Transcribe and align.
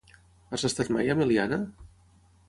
Has 0.55 0.63
estat 0.69 0.89
mai 0.95 1.11
a 1.13 1.15
Meliana? 1.19 1.59